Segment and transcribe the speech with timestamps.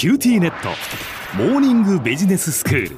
[0.00, 0.70] QTnet
[1.36, 2.96] モーニングビジネススクール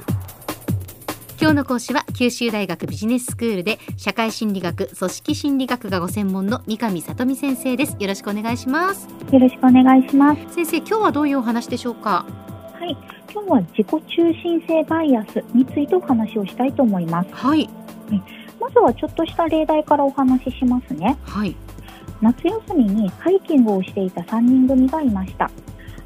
[1.37, 10.55] 今日の講師は九州大学ビジネススクールで社会心理学組織心理学がご専門の三上里美先生ですよろしくお願いしますよろしくお願いします。
[10.55, 12.25] 先生今日はどういうお話でしょうか？
[12.79, 12.95] はい、
[13.29, 17.29] 今日は自己中心性バイアスについてお話をしたいと思います。
[17.33, 17.69] はい
[18.61, 21.17] まずはちょっとした例題からお話ししますね。
[21.25, 21.53] はい
[22.21, 25.51] 夏休みにハイキングをしていた3人組がいました。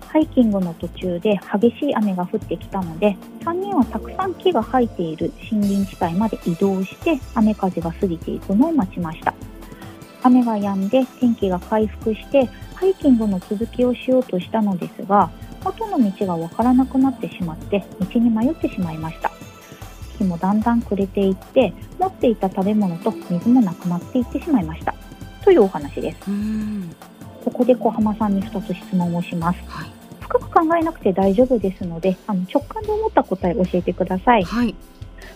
[0.09, 9.34] ハイキングの途中で激しい雨が降ってきたので、3人はたくさん木が生えている森林地帯まで移動して雨風が過ぎていくのを待ちました。
[10.23, 15.29] 雨が止んで天気が回復してハイキングの続きをしようとしたのですが、
[15.63, 19.31] 元の道がわからなくなってしまって道に迷ってしまいました。
[20.17, 24.95] 日もだんだん暮れていって、持っていた食べ物と水もなくなっていってしまいました。
[25.43, 26.17] というお話です。
[27.45, 29.59] ここで小浜さんに2つ質問をします。
[29.67, 29.96] はい
[30.57, 34.43] 考えなくて大丈夫ですので、あの直感で思った答え教えてください。
[34.43, 34.76] はい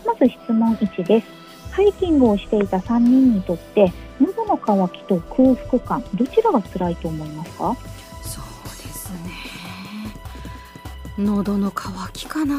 [0.06, 1.28] まず質問1です。
[1.72, 7.76] ハイキングをしていた3人にとって、喉の渇きと空腹感、どちらが辛いと思いますか？
[8.23, 9.30] そうですね
[11.20, 12.56] 喉の渇きかな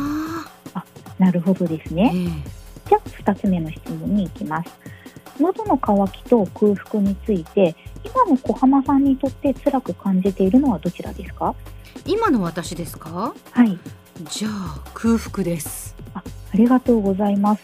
[1.19, 2.13] なるほどですえね。
[2.15, 4.71] えじゃあ2つ目の質問に行きます。
[5.41, 11.55] 喉の渇きと空腹について、今の小浜さんにとって辛く感じているのはどちらですか？
[12.07, 13.35] 今の私ですか？
[13.53, 13.79] はい。
[14.31, 16.23] じゃあ空腹ですあ
[16.55, 17.63] りがとうございます。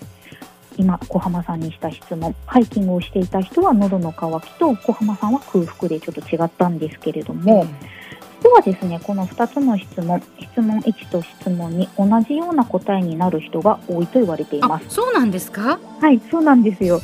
[0.76, 7.66] 今、小浜さんにした質問、ハイキングをしていた人は喉の渇きと小浜さんは空腹でちょっと違ったんですけれども、
[8.40, 11.88] ではですね、この2つの質問、質問1と質問2、
[12.20, 14.84] 同じような答えになる人が多いと言われています。
[14.86, 15.80] あそうなんですか？
[16.00, 17.00] はい、そうなんですよ。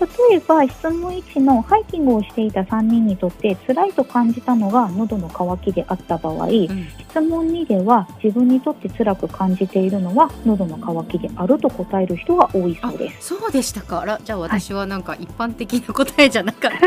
[0.00, 6.88] 例えば質問1のハイキングをしていた3人にとって辛いと感じたのが喉の渇きであった場合、うん。
[6.98, 13.28] 質問2では自分にとって辛く感じているのは喉の渇きであると答える人が多いそうです。
[13.28, 14.00] そうでしたか。
[14.00, 16.78] あらじゃあ私はなんか一般的な答えじゃなかった、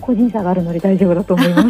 [0.00, 1.68] 個人差があるので大丈夫だと思います。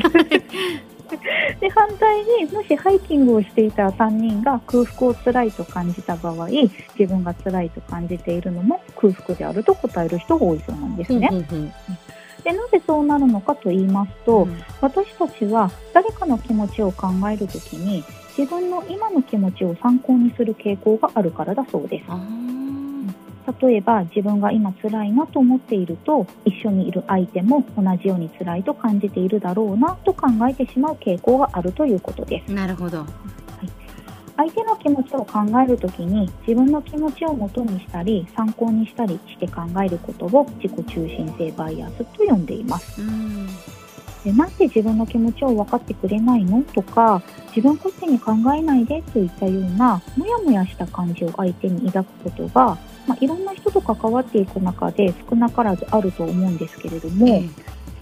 [1.60, 6.70] で反対にもしハイキングをしていた3人が空腹を辛いと感じた場合自
[7.06, 11.30] 分が辛いと感じているのも空腹であると答える人が多いそうなんですね。
[12.44, 18.04] でなぜそうなるのかと言いますと、うん私たちは誰かの気持ちを考えるときに
[18.36, 22.04] 自分の今の気持ちを参考にする傾向があるからだそうです。
[23.46, 32.52] あ例えば自分が今辛いなと思っていると一緒にいる相手も同じように辛いと感じているだろうなと考えてしまう傾向があるということです。
[32.52, 33.04] ーなるほど。
[34.38, 43.00] 相手の気持ちを考えるときに自分の気持ちを元にしたり参考にしたりして考えることを自己中心性バイアスと呼んでいます。
[43.00, 43.46] うん。
[44.24, 46.62] でなんで自分の気持ちを分かってくれないの？
[46.64, 57.48] とか自分勝手に考えないでといったようなもやもやした感じを相手に抱くことが、まあ、いろんな人と関わっていく中で少なからずあると思うんですけれども、え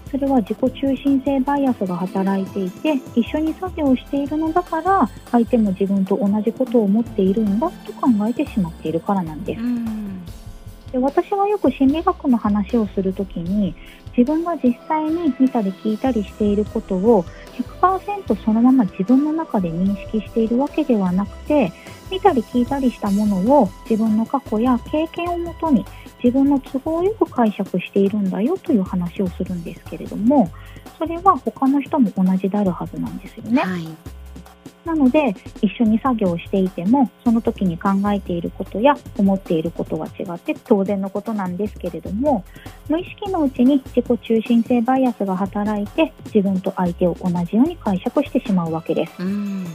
[0.09, 9.63] それは自己中心性バイアスが働いていて一緒に作業をしているのだから相手も自分と同じことを思っているんだと考えてしまっているからなんですえ。
[9.63, 9.94] うん
[10.95, 13.75] で私はよく心理学の話をするときに
[14.17, 17.25] 自分が実際に見たり聞いたりしていることを
[17.81, 21.73] 100%そのまま自分の中で認識しているわけではなくて
[22.09, 25.85] 見たり聞いたりしたものを自分の過去や経験をもとに
[26.23, 30.49] 自分の都合よく解釈しているんだよという話をするんですけれども
[30.97, 33.61] それは他の人も同じであるはずなんですよね。
[33.61, 34.14] はい
[34.85, 42.43] なので一緒に作業をしていてもその時に考えていることや思っていることは違って当然のことなんですけれども
[42.87, 49.13] 無意識のうちに自己中心性バイアスが働いて自分と相手を同じように解釈してしまうわけです。
[49.19, 49.65] うん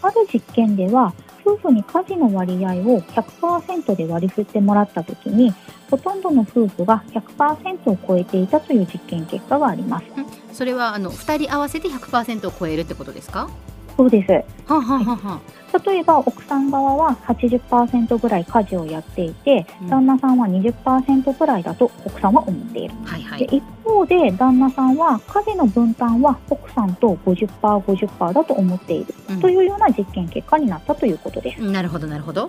[0.00, 1.12] ある実験では
[1.44, 5.52] 夫婦に家事の割合を100%で割り振ってもらった時に
[5.90, 10.04] ほとんどの夫婦が100%を超えていたという実験結果があります。
[10.52, 13.48] それはあの二人合わせて100%を超えるってことですか？
[13.98, 14.30] そうです。
[14.30, 15.40] はあはあは
[15.84, 19.88] 例えば奥さん側は80%ぐらい家事をやっていて、うん。
[19.88, 23.46] 旦那さんは20%ぐらいだと奥さんは思っている、あはいはい。
[23.46, 29.40] で一方で旦那さんは家事の分担は奥さんと 50%50% だと思っている、うん。
[29.40, 31.62] というような実験結果になったということです。
[31.62, 32.48] なるほどなるほど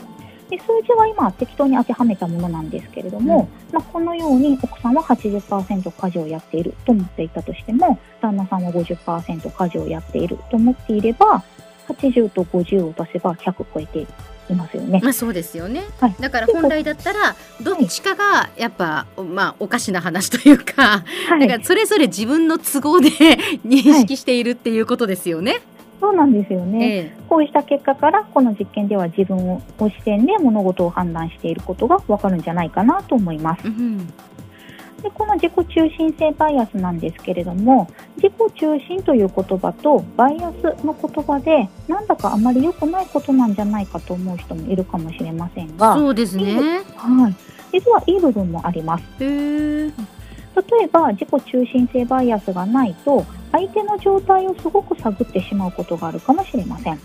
[0.49, 11.43] で数字は今適当に当てはめたものなんですけれども、まあ、このように奥さんは80%家事をやっていると思っていたとしても旦那さんは50%家事をやっていると思っていれば
[11.87, 14.07] 80と50を足せば100超えて
[14.51, 14.99] いますよね。
[15.03, 23.09] まあそうですよね、はいだから本来だったらどっちかがやっぱ、まあおかしな話というか、はいだからそれぞれ自分の都合で
[23.65, 25.61] 認識しているっていうことですよね。
[25.99, 26.95] そうなんですよね。
[26.97, 33.67] えこうした結果からこの実験では自分を視点で物事を判断していることがわかるんじゃないかなと思います。
[33.67, 34.07] うん
[35.01, 47.35] でこの自己中心性バイアスなんですけれども自己中心という言葉とバイアスの言葉でなんだかあまり良くないことなんじゃないかと思う人もいるかもしれませんが、そうですねはい、
[47.71, 49.03] 実はいい部分もあります。
[49.19, 56.99] 例えば自己中心性バイアスがないと相手の状態をすごく探ってしまうことがあるかもしれません。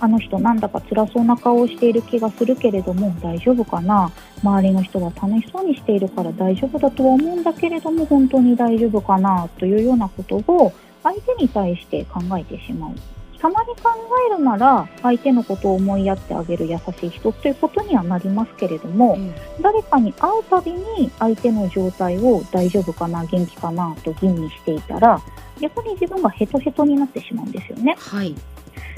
[0.00, 4.12] あの人なんだか辛そうな顔をしている気がするけれども大丈夫かな？
[4.44, 9.48] 周りの人は楽しそうにしているから大丈夫だとは思うんだけれども本当に大丈夫かな？
[9.58, 10.72] というようなことを
[11.02, 12.90] 相手に対して考えてしまう。
[13.40, 13.90] たまに考
[14.28, 19.18] えるなら相手のことを思いやってあげる優しい人ということにはなりますけれども、
[19.60, 25.20] 誰かに会うたびに相手の状態を大丈夫かな元気かなと吟味していたら
[25.60, 27.96] 逆に自分がヘトヘトになってしまうんですよね。
[27.98, 28.34] はい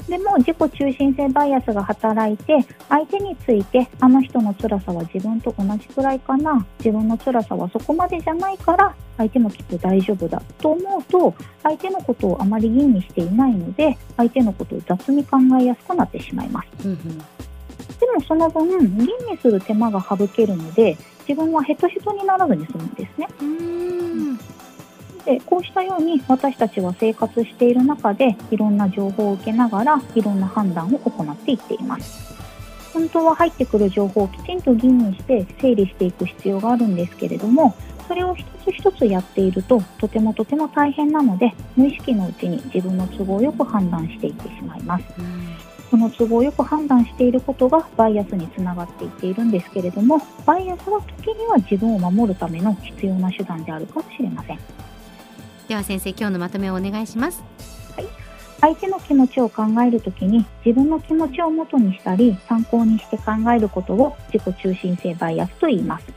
[0.07, 6.65] でも自己中心性バイアスが働いて相手についてあの人の辛さは自分と同じくらいかな。
[6.79, 11.33] 自分の辛さはそこまでじゃないから相手もきっと大丈夫だと思うと
[11.63, 16.87] 相手のことをあまり吟味していないので相手のことを雑に考えやすくなってしまいます。
[16.87, 17.17] うんうん。
[17.17, 23.27] でもその分吟味する手間が省けるので自分はヘトヘトにならずに済むんですね。
[23.39, 24.39] うーん
[25.25, 32.31] でこうしたように私たちは生活している中でいろんな情報を受けながらいろんな判断を行っていっています。
[32.93, 37.73] 本当は入ってくる情報をきちんと吟味して整理していく必要があるんですけれども
[38.07, 45.05] それを一つ一つやっているととてもとても大変なので無意識のうちに自分の都合よく判断していってしまいます。
[45.89, 54.59] その都合よく判断していることがバイアスにつながっていっているんですけれどもバイアスは時には自分を守るための必要な手段であるかもしれません。
[55.71, 57.41] では先生今日のまとめをお願いします
[57.95, 58.05] はい
[58.59, 66.07] 相手の気持ちを考えるときに自分の気持ちを元にしたり参考にして考えることを自己中心性バイアスと言います。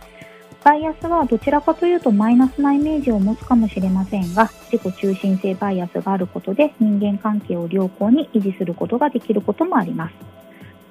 [0.65, 10.15] バイアスはどちらかというとマイナスなイメージを持つかもしれませんが自己中心性バイアスがあることで人間関係を良好に維持することができることもあります。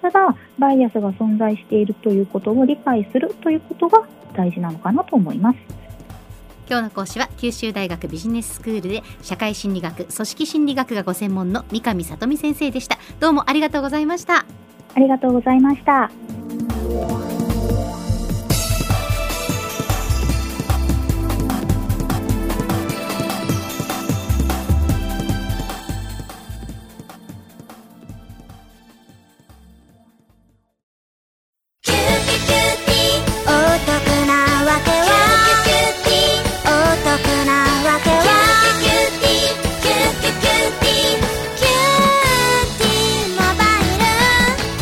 [0.02, 5.83] ただ、バイアスが存在しているということを理解するということが大事なのかなと思います。
[6.74, 14.44] 今日の講師は九州大学ビジネススクールで社会心理学組織心理学がご専門の三上里美先生でしたどうもありがとうございました
[14.96, 16.10] ありがとうございました。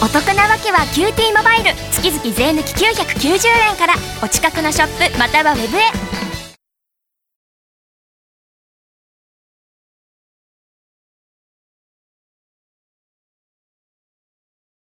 [0.03, 1.75] お得なわけはキューティーモバイル。
[1.91, 3.93] 月々税抜き990円から。
[4.23, 6.20] お近くのショップまたはウェブへ。